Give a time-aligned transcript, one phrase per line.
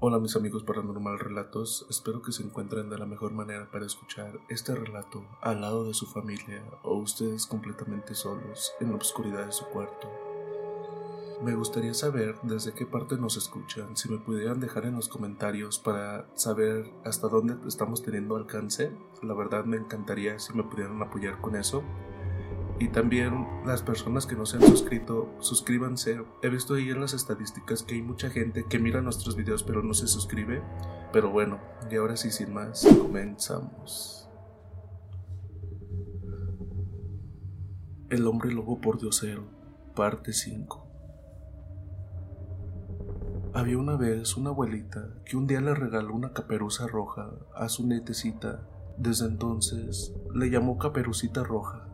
[0.00, 4.38] Hola mis amigos paranormal relatos, espero que se encuentren de la mejor manera para escuchar
[4.48, 9.50] este relato al lado de su familia o ustedes completamente solos en la oscuridad de
[9.50, 10.08] su cuarto.
[11.42, 15.80] Me gustaría saber desde qué parte nos escuchan, si me pudieran dejar en los comentarios
[15.80, 21.40] para saber hasta dónde estamos teniendo alcance, la verdad me encantaría si me pudieran apoyar
[21.40, 21.82] con eso.
[22.80, 26.20] Y también las personas que no se han suscrito, suscríbanse.
[26.42, 29.82] He visto ahí en las estadísticas que hay mucha gente que mira nuestros videos pero
[29.82, 30.62] no se suscribe.
[31.12, 31.58] Pero bueno,
[31.90, 34.28] y ahora sí sin más, comenzamos.
[38.10, 39.50] El hombre lobo por diosero,
[39.96, 40.86] parte 5.
[43.54, 47.88] Había una vez una abuelita que un día le regaló una caperuza roja a su
[47.88, 48.68] nietecita.
[48.98, 51.87] Desde entonces le llamó caperucita roja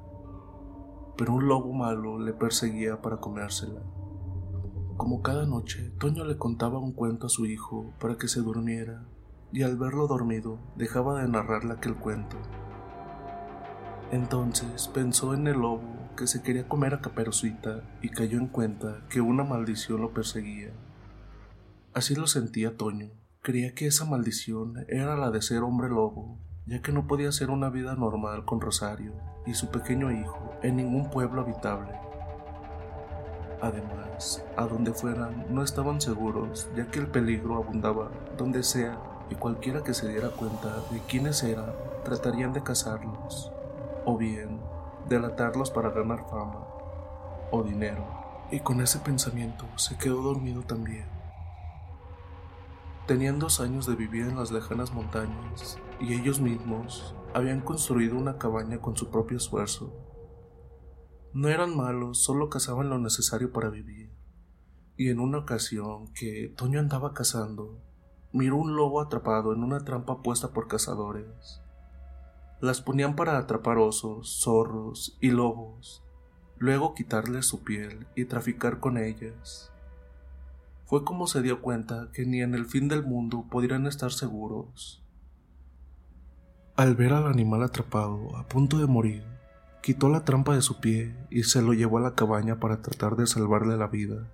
[1.17, 3.81] pero un lobo malo le perseguía para comérsela.
[4.97, 9.05] Como cada noche, Toño le contaba un cuento a su hijo para que se durmiera,
[9.53, 12.37] y al verlo dormido dejaba de narrarle aquel cuento.
[14.11, 15.83] Entonces pensó en el lobo
[16.17, 20.73] que se quería comer a Caperucita y cayó en cuenta que una maldición lo perseguía.
[21.93, 23.11] Así lo sentía Toño.
[23.43, 27.51] Creía que esa maldición era la de ser hombre lobo, ya que no podía hacer
[27.51, 29.13] una vida normal con Rosario
[29.47, 31.93] y su pequeño hijo en ningún pueblo habitable.
[33.61, 38.99] Además, a donde fueran no estaban seguros, ya que el peligro abundaba donde sea
[39.31, 41.73] y cualquiera que se diera cuenta de quiénes eran
[42.05, 43.51] tratarían de cazarlos,
[44.05, 44.61] o bien
[45.09, 46.67] delatarlos para ganar fama
[47.51, 48.05] o dinero.
[48.51, 51.14] Y con ese pensamiento se quedó dormido también.
[53.07, 58.39] Tenían dos años de vivir en las lejanas montañas y ellos mismos habían construido una
[58.39, 59.93] cabaña con su propio esfuerzo.
[61.35, 64.11] No eran malos, solo cazaban lo necesario para vivir.
[64.97, 67.79] Y en una ocasión que Toño andaba cazando,
[68.33, 71.61] miró un lobo atrapado en una trampa puesta por cazadores.
[72.63, 76.03] Las ponían para atrapar osos, zorros y lobos,
[76.57, 79.74] luego quitarles su piel y traficar con ellas.
[80.95, 85.05] Fue como se dio cuenta que ni en el fin del mundo podrían estar seguros.
[86.77, 89.25] Al ver al animal atrapado, a punto de morir,
[89.83, 93.17] quitó la trampa de su pie y se lo llevó a la cabaña para tratar
[93.17, 94.31] de salvarle la vida.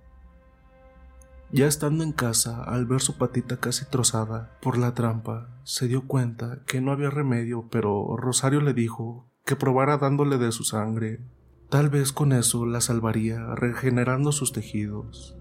[1.50, 6.06] Ya estando en casa, al ver su patita casi trozada por la trampa, se dio
[6.06, 11.24] cuenta que no había remedio, pero Rosario le dijo que probara dándole de su sangre.
[11.70, 15.39] Tal vez con eso la salvaría, regenerando sus tejidos.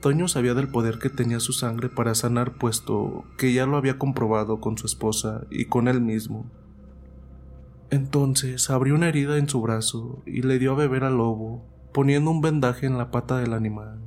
[0.00, 3.98] Toño sabía del poder que tenía su sangre para sanar, puesto que ya lo había
[3.98, 6.50] comprobado con su esposa y con él mismo.
[7.90, 12.30] Entonces abrió una herida en su brazo y le dio a beber al lobo, poniendo
[12.30, 14.00] un vendaje en la pata del animal.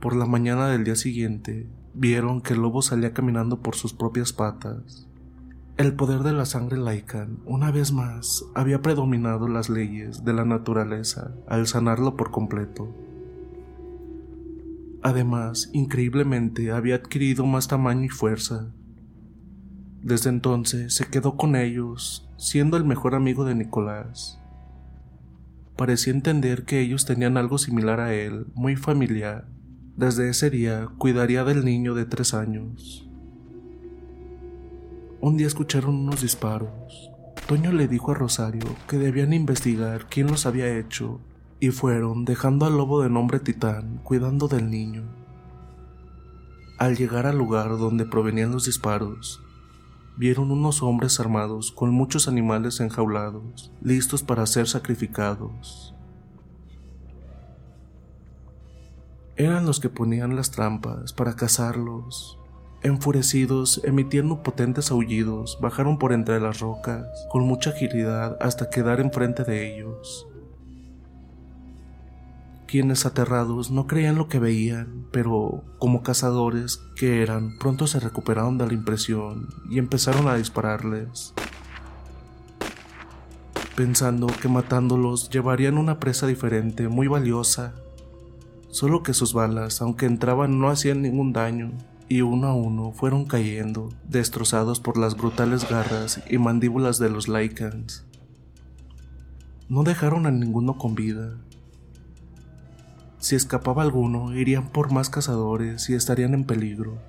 [0.00, 4.32] Por la mañana del día siguiente, vieron que el lobo salía caminando por sus propias
[4.32, 5.08] patas.
[5.76, 10.46] El poder de la sangre laica, una vez más, había predominado las leyes de la
[10.46, 12.94] naturaleza al sanarlo por completo.
[15.06, 18.72] Además, increíblemente, había adquirido más tamaño y fuerza.
[20.02, 24.40] Desde entonces se quedó con ellos, siendo el mejor amigo de Nicolás.
[25.76, 29.46] Parecía entender que ellos tenían algo similar a él, muy familiar.
[29.96, 33.08] Desde ese día cuidaría del niño de tres años.
[35.20, 37.12] Un día escucharon unos disparos.
[37.46, 41.20] Toño le dijo a Rosario que debían investigar quién los había hecho
[41.60, 45.04] y fueron dejando al lobo de nombre Titán cuidando del niño.
[46.78, 49.42] Al llegar al lugar donde provenían los disparos,
[50.16, 55.96] vieron unos hombres armados con muchos animales enjaulados, listos para ser sacrificados.
[59.36, 62.38] eran los que ponían las trampas para cazarlos.
[62.82, 69.44] Enfurecidos, emitiendo potentes aullidos, bajaron por entre las rocas con mucha agilidad hasta quedar enfrente
[69.44, 70.26] de ellos.
[72.66, 78.58] Quienes aterrados no creían lo que veían, pero como cazadores que eran, pronto se recuperaron
[78.58, 81.32] de la impresión y empezaron a dispararles,
[83.76, 87.74] pensando que matándolos llevarían una presa diferente, muy valiosa.
[88.70, 91.70] Solo que sus balas, aunque entraban, no hacían ningún daño,
[92.08, 97.28] y uno a uno fueron cayendo, destrozados por las brutales garras y mandíbulas de los
[97.28, 98.04] Lycans.
[99.68, 101.36] No dejaron a ninguno con vida,
[103.26, 107.02] si escapaba alguno, irían por más cazadores y estarían en peligro.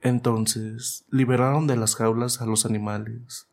[0.00, 3.46] Entonces, liberaron de las jaulas a los animales.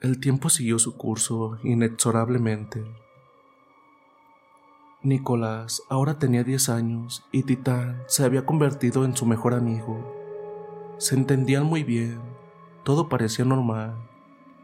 [0.00, 2.84] El tiempo siguió su curso inexorablemente.
[5.04, 10.04] Nicolás ahora tenía 10 años y Titán se había convertido en su mejor amigo.
[10.98, 12.20] Se entendían muy bien,
[12.82, 13.94] todo parecía normal,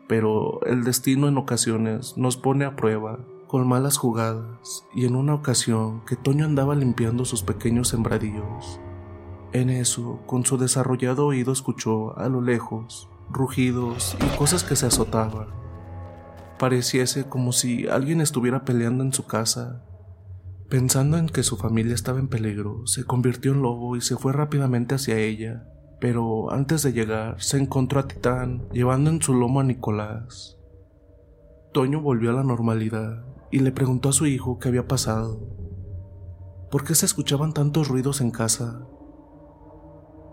[0.08, 3.20] pero el destino en ocasiones nos pone a prueba
[3.54, 8.80] con malas jugadas y en una ocasión que Toño andaba limpiando sus pequeños sembradíos.
[9.52, 14.86] En eso, con su desarrollado oído escuchó a lo lejos rugidos y cosas que se
[14.86, 15.50] azotaban.
[16.58, 19.84] Pareciese como si alguien estuviera peleando en su casa.
[20.68, 24.32] Pensando en que su familia estaba en peligro, se convirtió en lobo y se fue
[24.32, 25.68] rápidamente hacia ella,
[26.00, 30.58] pero antes de llegar se encontró a Titán llevando en su lomo a Nicolás.
[31.72, 35.38] Toño volvió a la normalidad y le preguntó a su hijo qué había pasado.
[36.72, 38.84] ¿Por qué se escuchaban tantos ruidos en casa?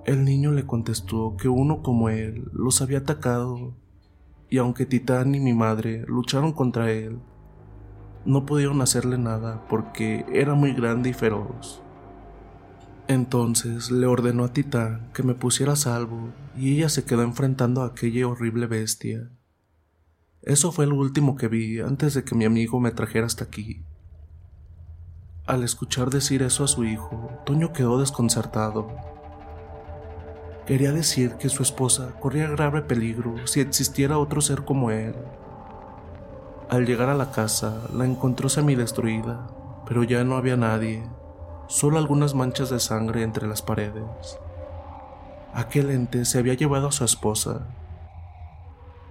[0.06, 3.78] El niño le contestó que uno como él los había atacado
[4.50, 7.20] y aunque Titán y mi madre lucharon contra él,
[8.26, 11.84] no pudieron hacerle nada porque era muy grande y feroz.
[13.08, 17.84] Entonces le ordenó a Titán que me pusiera a salvo y ella se quedó enfrentando
[17.84, 19.30] a aquella horrible bestia.
[20.44, 23.84] Eso fue lo último que vi antes de que mi amigo me trajera hasta aquí.
[25.46, 28.90] Al escuchar decir eso a su hijo, Toño quedó desconcertado.
[30.66, 35.14] Quería decir que su esposa corría grave peligro si existiera otro ser como él.
[36.70, 39.48] Al llegar a la casa, la encontró semi-destruida,
[39.86, 41.04] pero ya no había nadie,
[41.68, 44.40] solo algunas manchas de sangre entre las paredes.
[45.54, 47.68] Aquel ente se había llevado a su esposa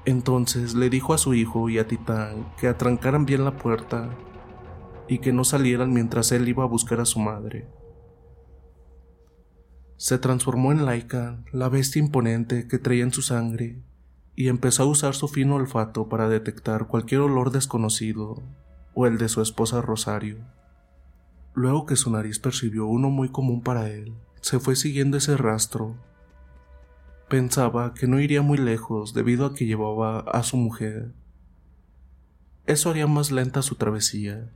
[0.05, 4.11] entonces le dijo a su hijo y a Titán que atrancaran bien la puerta
[5.09, 7.69] y que no salieran mientras él iba a buscar a su madre.
[9.97, 13.83] Se transformó en Laika, la bestia imponente que traía en su sangre,
[14.35, 18.43] y empezó a usar su fino olfato para detectar cualquier olor desconocido
[18.95, 20.39] o el de su esposa Rosario.
[21.53, 25.97] Luego que su nariz percibió uno muy común para él, se fue siguiendo ese rastro
[27.31, 31.15] Pensaba que no iría muy lejos debido a que llevaba a su mujer.
[32.67, 34.51] Eso haría más lenta su travesía.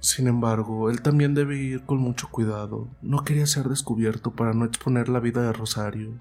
[0.00, 2.88] Sin embargo, él también debe ir con mucho cuidado.
[3.02, 6.14] No quería ser descubierto para no exponer la vida de Rosario.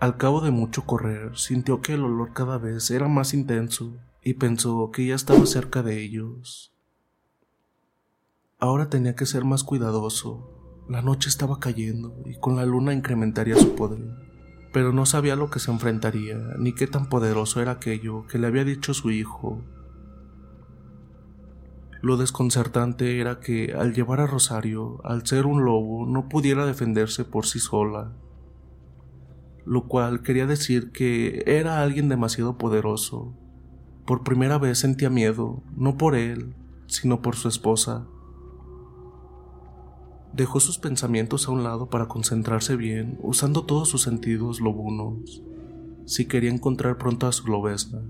[0.00, 4.34] Al cabo de mucho correr, sintió que el olor cada vez era más intenso y
[4.34, 6.74] pensó que ya estaba cerca de ellos.
[8.58, 10.55] Ahora tenía que ser más cuidadoso,
[10.88, 14.06] la noche estaba cayendo y con la luna incrementaría su poder,
[14.72, 18.46] pero no sabía lo que se enfrentaría ni qué tan poderoso era aquello que le
[18.46, 19.62] había dicho su hijo.
[22.02, 27.24] Lo desconcertante era que al llevar a Rosario, al ser un lobo, no pudiera defenderse
[27.24, 28.12] por sí sola,
[29.64, 33.34] lo cual quería decir que era alguien demasiado poderoso.
[34.06, 36.54] Por primera vez sentía miedo, no por él,
[36.86, 38.06] sino por su esposa.
[40.36, 45.42] Dejó sus pensamientos a un lado para concentrarse bien, usando todos sus sentidos lobunos,
[46.04, 48.02] si quería encontrar pronto a su lobesna.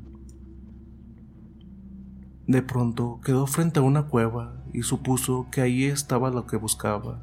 [2.48, 7.22] De pronto quedó frente a una cueva y supuso que ahí estaba lo que buscaba.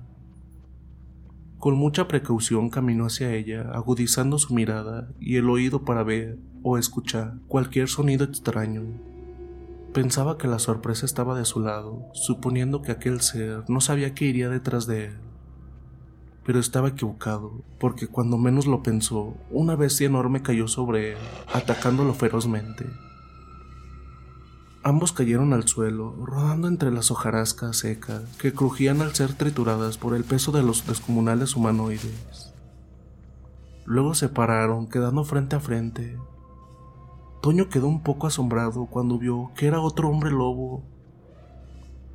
[1.60, 6.78] Con mucha precaución caminó hacia ella, agudizando su mirada y el oído para ver o
[6.78, 8.84] escuchar cualquier sonido extraño
[9.94, 14.26] Pensaba que la sorpresa estaba de su lado, suponiendo que aquel ser no sabía que
[14.26, 15.18] iría detrás de él.
[16.44, 21.18] Pero estaba equivocado, porque cuando menos lo pensó, una bestia enorme cayó sobre él,
[21.54, 22.88] atacándolo ferozmente.
[24.82, 30.16] Ambos cayeron al suelo, rodando entre las hojarascas secas que crujían al ser trituradas por
[30.16, 32.52] el peso de los descomunales humanoides.
[33.86, 36.18] Luego se pararon, quedando frente a frente,
[37.44, 40.82] Toño quedó un poco asombrado cuando vio que era otro hombre lobo.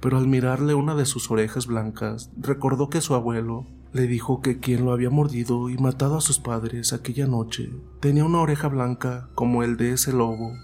[0.01, 4.59] pero al mirarle una de sus orejas blancas, recordó que su abuelo le dijo que
[4.59, 7.71] quien lo había mordido y matado a sus padres aquella noche
[8.01, 10.55] tenía una oreja blanca como el de ese lobo.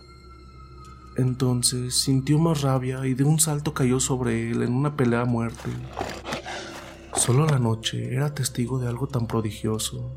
[1.19, 5.27] Entonces sintió más rabia y de un salto cayó sobre él en una pelea a
[5.27, 5.69] muerte.
[7.17, 10.11] Solo la noche era testigo de algo tan prodigioso.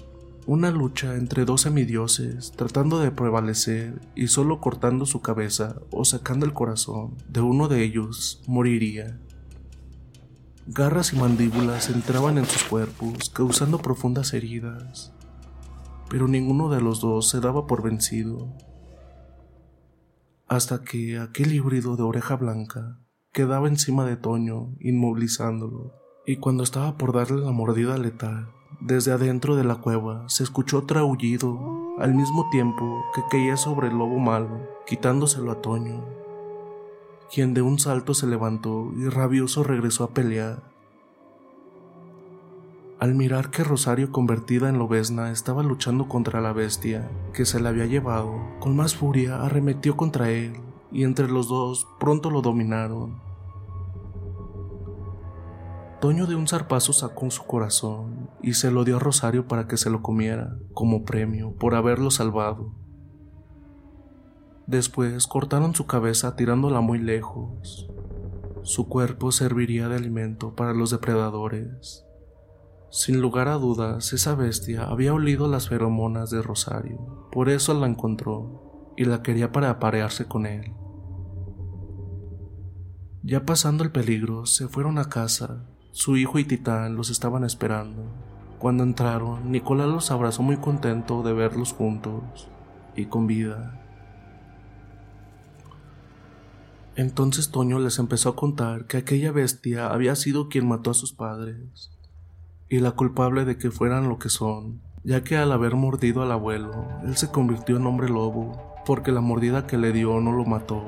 [0.47, 6.45] Una lucha entre dos semidioses tratando de prevalecer y solo cortando su cabeza o sacando
[6.45, 9.19] el corazón de uno de ellos moriría.
[10.65, 15.11] Garras y mandíbulas entraban en sus cuerpos, causando profundas heridas,
[16.09, 18.47] pero ninguno de los dos se daba por vencido.
[20.47, 23.01] Hasta que aquel híbrido de oreja blanca
[23.33, 25.91] quedaba encima de Toño, inmovilizándolo,
[26.25, 28.47] y cuando estaba por darle la mordida letal,
[28.79, 33.87] desde adentro de la cueva se escuchó otro aullido, al mismo tiempo que caía sobre
[33.87, 36.17] el lobo malo, quitándoselo a Toño
[37.33, 40.63] quien de un salto se levantó y rabioso regresó a pelear.
[42.99, 47.69] Al mirar que Rosario convertida en lobesna estaba luchando contra la bestia que se la
[47.69, 50.53] había llevado, con más furia arremetió contra él
[50.91, 53.26] y entre los dos pronto lo dominaron.
[55.99, 59.77] Toño de un zarpazo sacó su corazón y se lo dio a Rosario para que
[59.77, 62.75] se lo comiera, como premio por haberlo salvado.
[64.67, 67.89] Después cortaron su cabeza tirándola muy lejos.
[68.61, 72.05] Su cuerpo serviría de alimento para los depredadores.
[72.91, 77.87] Sin lugar a dudas, esa bestia había olido las feromonas de Rosario, por eso la
[77.87, 80.73] encontró y la quería para aparearse con él.
[83.23, 85.65] Ya pasando el peligro, se fueron a casa.
[85.97, 88.03] Su hijo y Titán los estaban esperando.
[88.59, 92.47] Cuando entraron, Nicolás los abrazó muy contento de verlos juntos
[92.95, 93.81] y con vida.
[96.95, 101.13] Entonces Toño les empezó a contar que aquella bestia había sido quien mató a sus
[101.13, 101.89] padres,
[102.69, 106.31] y la culpable de que fueran lo que son, ya que al haber mordido al
[106.31, 110.45] abuelo, él se convirtió en hombre lobo, porque la mordida que le dio no lo
[110.45, 110.83] mató.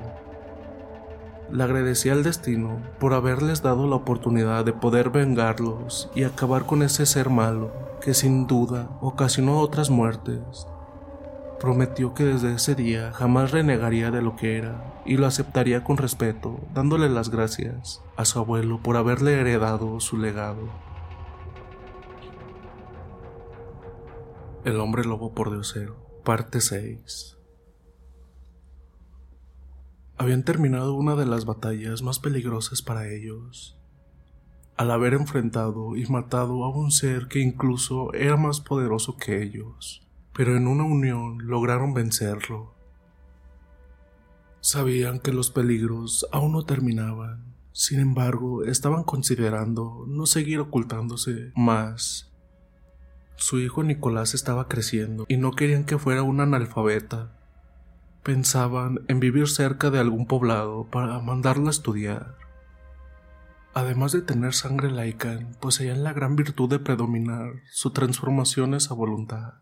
[1.51, 6.83] Le agradecía al destino por haberles dado la oportunidad de poder vengarlos y acabar con
[6.83, 10.67] ese ser malo que sin duda ocasionó otras muertes
[11.59, 15.97] Prometió que desde ese día jamás renegaría de lo que era y lo aceptaría con
[15.97, 20.69] respeto, dándole las gracias a su abuelo por haberle heredado su legado.
[24.63, 27.38] El hombre lobo por diosero, parte 6.
[30.19, 33.79] Habían terminado una de las batallas más peligrosas para ellos,
[34.77, 40.05] al haber enfrentado y matado a un ser que incluso era más poderoso que ellos
[40.39, 42.73] pero en una unión lograron vencerlo.
[44.61, 52.31] Sabían que los peligros aún no terminaban, sin embargo estaban considerando no seguir ocultándose más.
[53.35, 57.37] Su hijo Nicolás estaba creciendo y no querían que fuera un analfabeta.
[58.23, 62.35] Pensaban en vivir cerca de algún poblado para mandarlo a estudiar.
[63.73, 69.53] Además de tener sangre laica, poseían la gran virtud de predominar su transformación a voluntad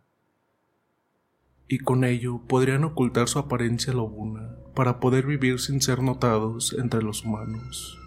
[1.67, 7.01] y con ello podrían ocultar su apariencia lobuna para poder vivir sin ser notados entre
[7.01, 7.97] los humanos.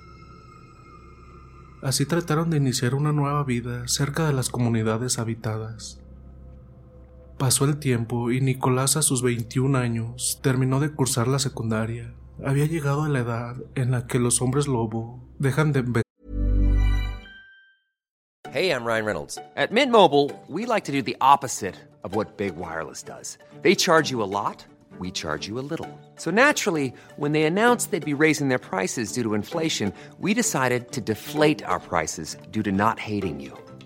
[1.82, 5.99] Así trataron de iniciar una nueva vida cerca de las comunidades habitadas.
[7.40, 12.12] Pasó el tiempo y Nicolás a sus 21 años terminó de cursar la secundaria.
[12.44, 16.02] Había llegado a la edad en la que los hombres lobo dejan de
[18.52, 19.38] Hey, I'm Ryan Reynolds.
[19.56, 23.38] At Mint Mobile, we like to do the opposite of what Big Wireless does.
[23.62, 24.66] They charge you a lot,
[24.98, 25.88] we charge you a little.
[26.16, 30.92] So naturally, when they announced they'd be raising their prices due to inflation, we decided
[30.92, 33.56] to deflate our prices due to not hating you.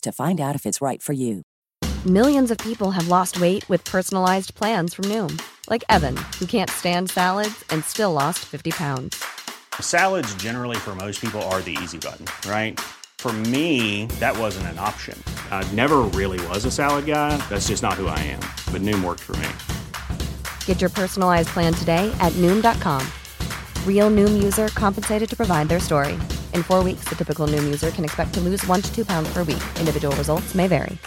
[0.00, 1.42] to find out if it's right for you.
[2.06, 5.40] Millions of people have lost weight with personalized plans from Noom,
[5.70, 9.24] like Evan, who can't stand salads and still lost 50 pounds.
[9.80, 12.78] Salads, generally, for most people, are the easy button, right?
[13.16, 15.18] For me, that wasn't an option.
[15.50, 17.38] I never really was a salad guy.
[17.48, 18.40] That's just not who I am.
[18.70, 19.48] But Noom worked for me.
[20.66, 23.00] Get your personalized plan today at Noom.com.
[23.88, 26.18] Real Noom user compensated to provide their story.
[26.54, 29.32] In four weeks, the typical Noom user can expect to lose one to two pounds
[29.32, 29.62] per week.
[29.80, 30.98] Individual results may vary.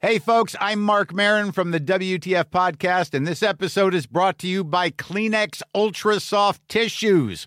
[0.00, 4.46] Hey, folks, I'm Mark Marin from the WTF Podcast, and this episode is brought to
[4.46, 7.46] you by Kleenex Ultra Soft Tissues,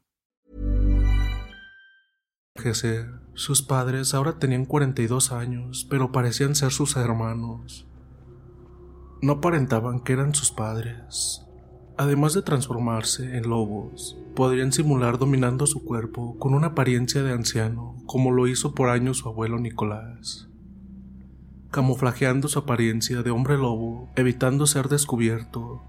[3.33, 7.87] Sus padres ahora tenían 42 años, pero parecían ser sus hermanos.
[9.21, 11.43] No aparentaban que eran sus padres.
[11.97, 17.95] Además de transformarse en lobos, podrían simular dominando su cuerpo con una apariencia de anciano,
[18.05, 20.47] como lo hizo por años su abuelo Nicolás.
[21.71, 25.81] Camuflajeando su apariencia de hombre lobo, evitando ser descubierto.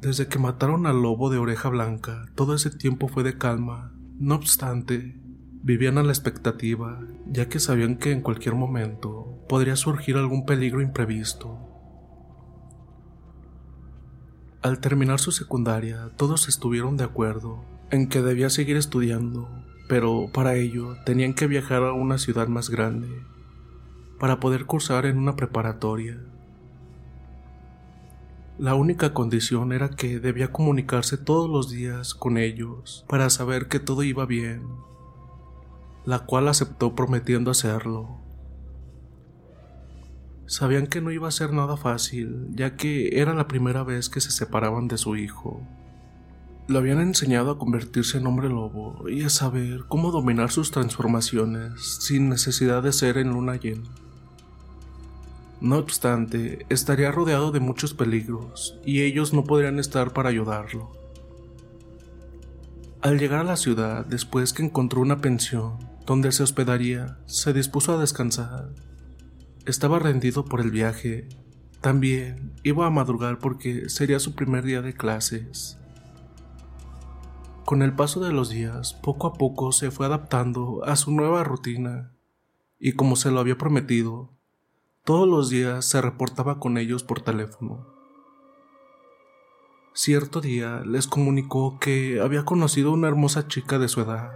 [0.00, 3.94] Desde que mataron al lobo de oreja blanca, todo ese tiempo fue de calma.
[4.20, 5.18] No obstante,
[5.62, 10.82] vivían a la expectativa, ya que sabían que en cualquier momento podría surgir algún peligro
[10.82, 11.58] imprevisto.
[14.60, 19.48] Al terminar su secundaria, todos estuvieron de acuerdo en que debía seguir estudiando,
[19.88, 23.08] pero para ello tenían que viajar a una ciudad más grande
[24.18, 26.20] para poder cursar en una preparatoria.
[28.60, 33.80] La única condición era que debía comunicarse todos los días con ellos para saber que
[33.80, 34.68] todo iba bien,
[36.04, 38.20] la cual aceptó prometiendo hacerlo.
[40.44, 44.20] Sabían que no iba a ser nada fácil, ya que era la primera vez que
[44.20, 45.62] se separaban de su hijo.
[46.68, 51.96] Lo habían enseñado a convertirse en hombre lobo y a saber cómo dominar sus transformaciones
[52.00, 53.88] sin necesidad de ser en luna llena.
[55.60, 60.90] No obstante, estaría rodeado de muchos peligros y ellos no podrían estar para ayudarlo.
[63.02, 67.92] Al llegar a la ciudad, después que encontró una pensión donde se hospedaría, se dispuso
[67.92, 68.74] a descansar.
[69.66, 71.28] Estaba rendido por el viaje.
[71.80, 75.78] También iba a madrugar porque sería su primer día de clases.
[77.66, 81.44] Con el paso de los días, poco a poco se fue adaptando a su nueva
[81.44, 82.12] rutina,
[82.78, 84.39] y como se lo había prometido,
[85.04, 87.86] todos los días se reportaba con ellos por teléfono.
[89.92, 94.32] Cierto día les comunicó que había conocido a una hermosa chica de su edad,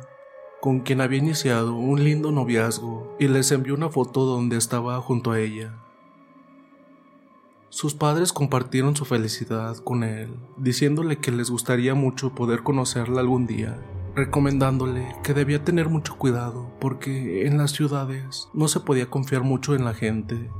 [0.60, 5.32] con quien había iniciado un lindo noviazgo y les envió una foto donde estaba junto
[5.32, 5.78] a ella.
[7.68, 13.46] Sus padres compartieron su felicidad con él, diciéndole que les gustaría mucho poder conocerla algún
[13.46, 13.78] día,
[14.14, 19.74] recomendándole que debía tener mucho cuidado porque en las ciudades no se podía confiar mucho
[19.74, 20.50] en la gente.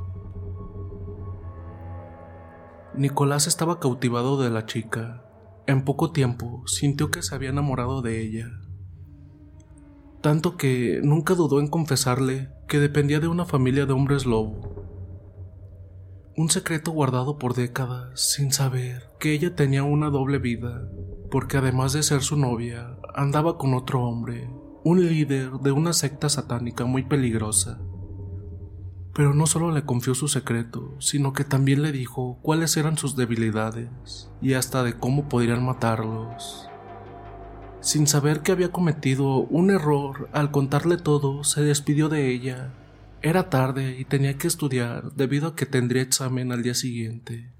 [2.96, 5.24] Nicolás estaba cautivado de la chica.
[5.66, 8.50] En poco tiempo sintió que se había enamorado de ella.
[10.20, 14.84] Tanto que nunca dudó en confesarle que dependía de una familia de hombres lobo.
[16.36, 20.88] Un secreto guardado por décadas sin saber que ella tenía una doble vida,
[21.34, 24.48] porque además de ser su novia, andaba con otro hombre,
[24.84, 27.80] un líder de una secta satánica muy peligrosa.
[29.12, 33.16] Pero no solo le confió su secreto, sino que también le dijo cuáles eran sus
[33.16, 36.68] debilidades y hasta de cómo podrían matarlos.
[37.80, 42.74] Sin saber que había cometido un error al contarle todo, se despidió de ella.
[43.22, 47.53] Era tarde y tenía que estudiar debido a que tendría examen al día siguiente.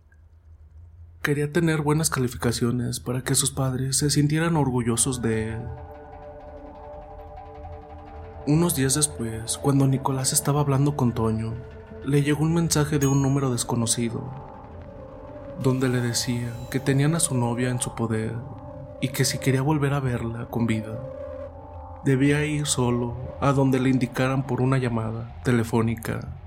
[1.24, 5.60] Quería tener buenas calificaciones para que sus padres se sintieran orgullosos de él.
[8.46, 11.54] Unos días después, cuando Nicolás estaba hablando con Toño,
[12.04, 14.22] le llegó un mensaje de un número desconocido,
[15.62, 18.34] donde le decían que tenían a su novia en su poder
[19.00, 21.00] y que si quería volver a verla con vida,
[22.04, 26.43] debía ir solo a donde le indicaran por una llamada telefónica.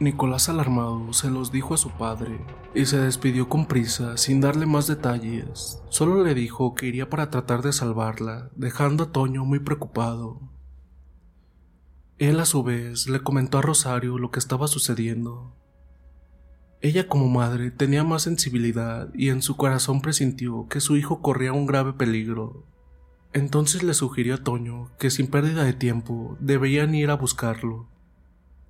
[0.00, 2.38] Nicolás alarmado se los dijo a su padre
[2.72, 5.82] y se despidió con prisa sin darle más detalles.
[5.88, 10.40] Solo le dijo que iría para tratar de salvarla, dejando a Toño muy preocupado.
[12.18, 15.52] Él a su vez le comentó a Rosario lo que estaba sucediendo.
[16.80, 21.52] Ella como madre tenía más sensibilidad y en su corazón presintió que su hijo corría
[21.52, 22.64] un grave peligro.
[23.32, 27.88] Entonces le sugirió a Toño que sin pérdida de tiempo deberían ir a buscarlo.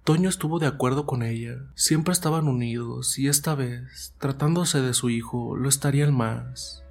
[0.09, 5.11] Toño estuvo de acuerdo con ella, siempre estaban unidos y esta vez, tratándose de su
[5.11, 6.83] hijo, lo estarían más.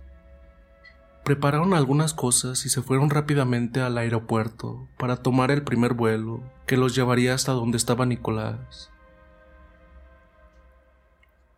[1.24, 6.78] Prepararon algunas cosas y se fueron rápidamente al aeropuerto para tomar el primer vuelo que
[6.78, 8.92] los llevaría hasta donde estaba Nicolás.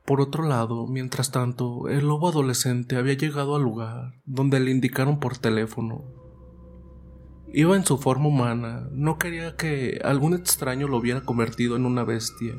[0.05, 5.19] Por otro lado, mientras tanto, el lobo adolescente había llegado al lugar donde le indicaron
[5.19, 6.18] por teléfono
[7.51, 12.03] Iba en su forma humana, no quería que algún extraño lo hubiera convertido en una
[12.03, 12.53] bestia.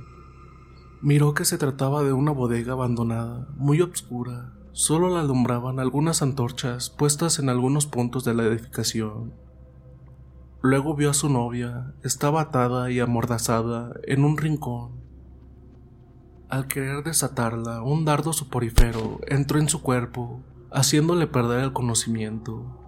[1.00, 6.90] Miró que se trataba de una bodega abandonada, muy oscura, solo la alumbraban algunas antorchas
[6.90, 9.32] puestas en algunos puntos de la edificación.
[10.60, 15.00] Luego vio a su novia, estaba atada y amordazada en un rincón.
[16.48, 22.79] Al querer desatarla, un dardo soporífero entró en su cuerpo, haciéndole perder el conocimiento.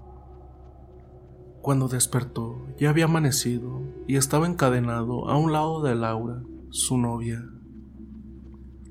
[1.63, 7.41] Cuando despertó, ya había amanecido y estaba encadenado a un lado de Laura, su novia.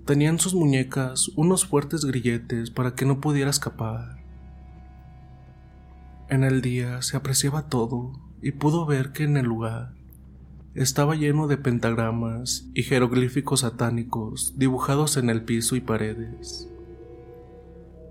[0.05, 4.23] Tenía en sus muñecas unos fuertes grilletes para que no pudiera escapar.
[6.29, 9.91] En el día se apreciaba todo y pudo ver que en el lugar
[10.73, 16.69] estaba lleno de pentagramas y jeroglíficos satánicos dibujados en el piso y paredes.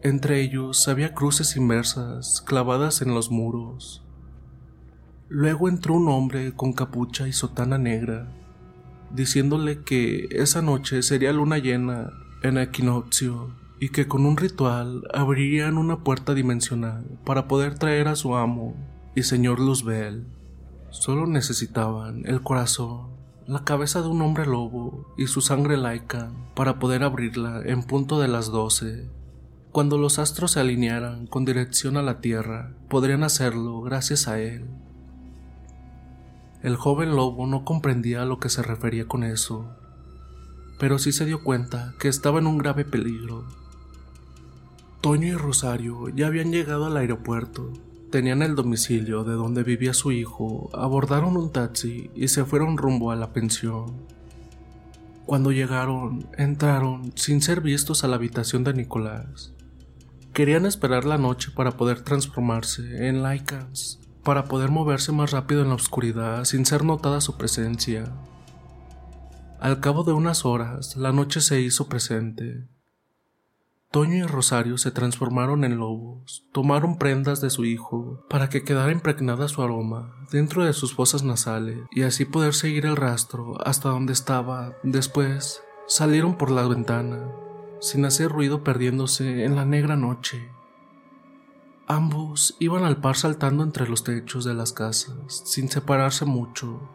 [0.02, 4.04] Entre ellos había cruces inversas clavadas en los muros
[5.32, 8.26] Luego entró un hombre con capucha y sotana negra,
[9.14, 12.10] diciéndole que esa noche sería luna llena
[12.42, 18.16] en equinoccio y que con un ritual abrirían una puerta dimensional para poder traer a
[18.16, 18.74] su amo
[19.14, 20.26] y señor Luzbel.
[20.90, 23.10] Solo necesitaban el corazón,
[23.46, 28.18] la cabeza de un hombre lobo y su sangre laica para poder abrirla en punto
[28.18, 29.08] de las doce.
[29.70, 34.66] Cuando los astros se alinearan con dirección a la tierra, podrían hacerlo gracias a él.
[36.62, 39.70] El joven lobo no comprendía a lo que se refería con eso,
[40.78, 43.46] pero sí se dio cuenta que estaba en un grave peligro.
[45.00, 47.72] Toño y Rosario ya habían llegado al aeropuerto,
[48.10, 53.10] tenían el domicilio de donde vivía su hijo, abordaron un taxi y se fueron rumbo
[53.10, 53.94] a la pensión.
[55.24, 59.54] Cuando llegaron, entraron sin ser vistos a la habitación de Nicolás.
[60.34, 65.68] Querían esperar la noche para poder transformarse en Lycans para poder moverse más rápido en
[65.68, 68.12] la oscuridad sin ser notada su presencia.
[69.60, 72.66] Al cabo de unas horas, la noche se hizo presente.
[73.90, 78.92] Toño y Rosario se transformaron en lobos, tomaron prendas de su hijo para que quedara
[78.92, 83.88] impregnada su aroma dentro de sus fosas nasales y así poder seguir el rastro hasta
[83.88, 84.76] donde estaba.
[84.84, 87.26] Después salieron por la ventana,
[87.80, 90.52] sin hacer ruido perdiéndose en la negra noche.
[91.90, 96.88] Ambos iban al par saltando entre los techos de las casas, sin separarse mucho.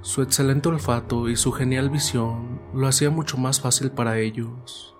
[0.00, 4.96] Su excelente olfato y su genial visión lo hacía mucho más fácil para ellos.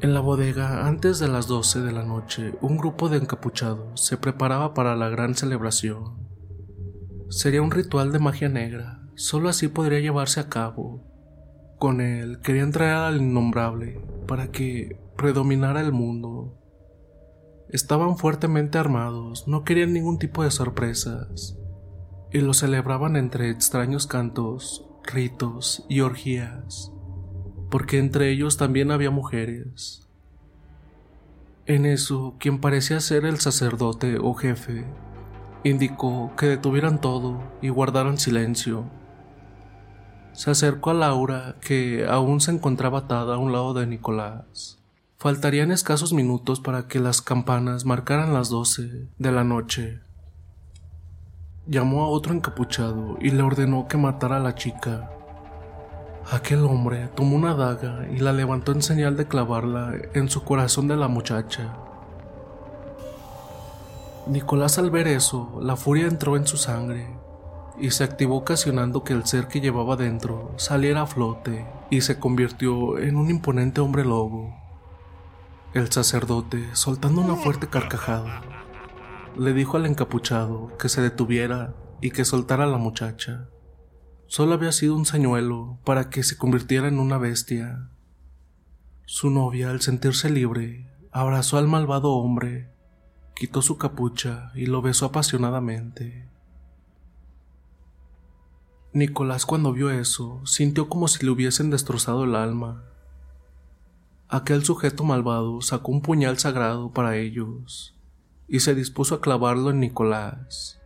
[0.00, 4.16] En la bodega, antes de las 12 de la noche, un grupo de encapuchados se
[4.16, 6.16] preparaba para la gran celebración.
[7.28, 11.04] Sería un ritual de magia negra, solo así podría llevarse a cabo.
[11.78, 16.58] Con él querían traer al innombrable para que predominara el mundo.
[17.68, 21.58] Estaban fuertemente armados, no querían ningún tipo de sorpresas,
[22.30, 26.92] y lo celebraban entre extraños cantos, ritos y orgías,
[27.70, 30.08] porque entre ellos también había mujeres.
[31.66, 34.84] En eso, quien parecía ser el sacerdote o jefe,
[35.64, 38.90] indicó que detuvieran todo y guardaran silencio.
[40.32, 44.81] Se acercó a Laura, que aún se encontraba atada a un lado de Nicolás.
[45.22, 50.00] Faltarían escasos minutos para que las campanas marcaran las doce de la noche.
[51.64, 55.12] Llamó a otro encapuchado y le ordenó que matara a la chica.
[56.28, 60.88] Aquel hombre tomó una daga y la levantó en señal de clavarla en su corazón
[60.88, 61.72] de la muchacha.
[64.26, 67.06] Nicolás al ver eso, la furia entró en su sangre
[67.78, 72.18] y se activó ocasionando que el ser que llevaba dentro saliera a flote y se
[72.18, 74.61] convirtió en un imponente hombre lobo.
[75.74, 78.42] El sacerdote, soltando una fuerte carcajada,
[79.38, 83.48] le dijo al encapuchado que se detuviera y que soltara a la muchacha.
[84.26, 87.88] Solo había sido un señuelo para que se convirtiera en una bestia.
[89.06, 92.70] Su novia, al sentirse libre, abrazó al malvado hombre,
[93.34, 96.28] quitó su capucha y lo besó apasionadamente.
[98.92, 102.91] Nicolás cuando vio eso sintió como si le hubiesen destrozado el alma.
[104.34, 107.94] Aquel sujeto malvado sacó un puñal sagrado para ellos
[108.48, 110.80] y se dispuso a clavarlo en Nicolás.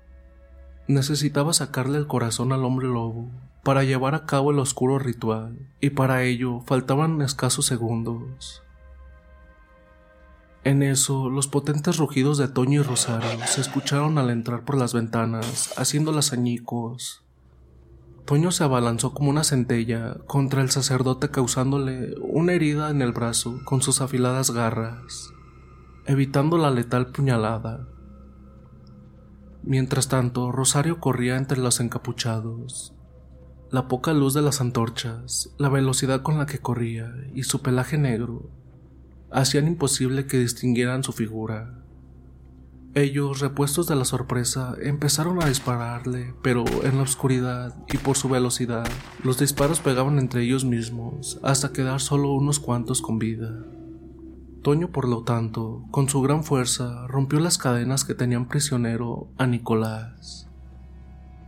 [0.88, 3.30] Necesitaba sacarle el corazón al hombre lobo
[3.62, 8.64] para llevar a cabo el oscuro ritual, y para ello faltaban escasos segundos.
[10.64, 14.92] En eso, los potentes rugidos de Toño y Rosario se escucharon al entrar por las
[14.92, 17.22] ventanas, haciéndolas añicos.
[18.26, 23.60] Toño se abalanzó como una centella contra el sacerdote causándole una herida en el brazo
[23.64, 25.30] con sus afiladas garras,
[26.06, 27.86] evitando la letal puñalada.
[29.62, 32.94] Mientras tanto, Rosario corría entre los encapuchados.
[33.70, 37.96] La poca luz de las antorchas, la velocidad con la que corría y su pelaje
[37.96, 38.50] negro
[39.30, 41.85] hacían imposible que distinguieran su figura.
[42.96, 48.30] Ellos, repuestos de la sorpresa, empezaron a dispararle, pero en la oscuridad y por su
[48.30, 48.88] velocidad,
[49.22, 53.66] los disparos pegaban entre ellos mismos hasta quedar solo unos cuantos con vida.
[54.62, 59.46] Toño, por lo tanto, con su gran fuerza, rompió las cadenas que tenían prisionero a
[59.46, 60.48] Nicolás,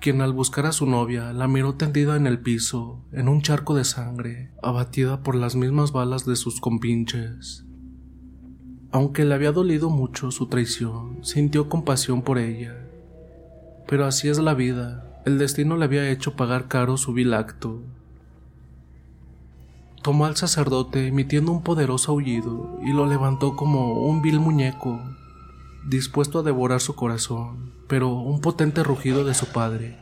[0.03, 3.75] quien al buscar a su novia la miró tendida en el piso, en un charco
[3.75, 7.65] de sangre, abatida por las mismas balas de sus compinches.
[8.91, 12.77] Aunque le había dolido mucho su traición, sintió compasión por ella.
[13.87, 17.83] Pero así es la vida, el destino le había hecho pagar caro su vil acto
[20.09, 25.01] tomó al sacerdote emitiendo un poderoso aullido y lo levantó como un vil muñeco,
[25.87, 29.99] dispuesto a devorar su corazón, pero un potente rugido de su padre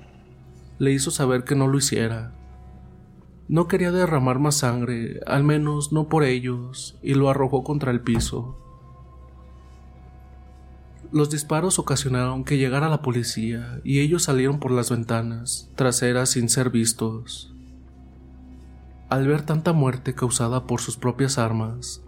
[0.79, 2.35] le hizo saber que no lo hiciera.
[3.49, 8.01] No quería derramar más sangre, al menos no por ellos, y lo arrojó contra el
[8.01, 8.66] piso.
[11.17, 16.51] Los disparos ocasionaron que llegara la policía y ellos salieron por las ventanas traseras sin
[16.51, 17.55] ser vistos.
[19.09, 22.03] Al ver tanta muerte causada por sus propias armas,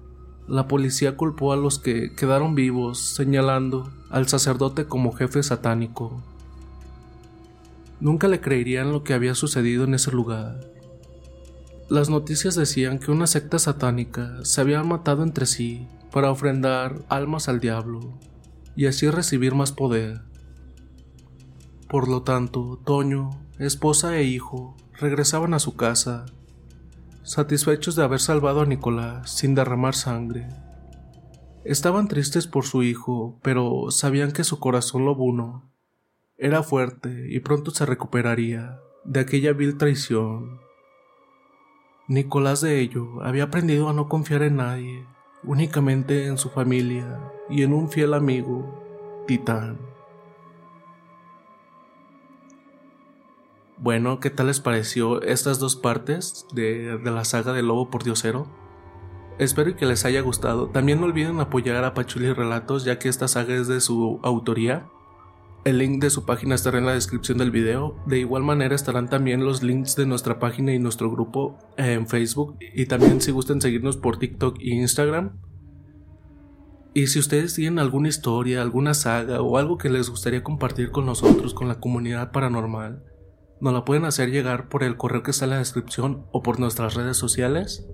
[0.47, 6.23] la policía culpó a los que quedaron vivos, señalando al sacerdote como jefe satánico.
[8.01, 10.61] Nunca le creerían lo que había sucedido en ese lugar.
[11.88, 17.49] Las noticias decían que una secta satánica se había matado entre sí para ofrendar almas
[17.49, 18.12] al diablo
[18.76, 20.22] y así recibir más poder.
[21.88, 26.26] Por lo tanto, Toño, esposa e hijo regresaban a su casa
[27.28, 30.48] satisfechos de haber salvado a Nicolás sin derramar sangre.
[31.62, 35.70] Estaban tristes por su hijo, pero sabían que su corazón lobuno
[36.38, 40.61] era fuerte y pronto se recuperaría de aquella vil traición.
[42.07, 45.04] Nicolás de ello había aprendido a no confiar en nadie,
[45.42, 49.79] únicamente en su familia y en un fiel amigo, Titán.
[53.81, 58.48] Bueno, ¿qué tal les pareció estas dos partes de, la saga de Lobo por Diosero?
[59.38, 60.66] Espero que les haya gustado.
[60.66, 64.88] También no olviden apoyar a Pachuli Relatos ya que esta saga es de su autoría.
[65.68, 68.02] El link de su página estará en la descripción del video.
[68.07, 72.57] De igual manera estarán también los links de nuestra página y nuestro grupo en Facebook.
[72.59, 75.38] Y también si gustan seguirnos por TikTok e Instagram.
[76.94, 81.04] Y si ustedes tienen alguna historia, alguna saga o algo que les gustaría compartir con
[81.04, 83.04] nosotros, con la comunidad paranormal,
[83.61, 86.61] nos la pueden hacer llegar por el correo que está en la descripción o por
[86.61, 87.87] nuestras redes sociales.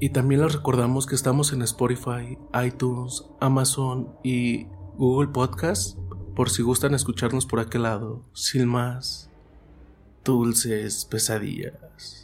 [0.00, 4.66] Y también les recordamos que estamos en Spotify, iTunes, Amazon y
[4.98, 6.01] Google Podcast
[6.34, 8.22] por si gustan escucharnos por aquel lado.
[8.32, 9.30] Sin más,
[10.24, 12.22] dulces pesadillas.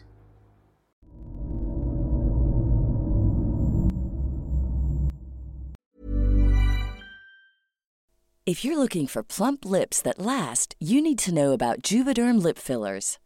[8.48, 12.56] If you're looking for plump lips that last, you need to know about Juvederm lip
[12.56, 13.18] fillers.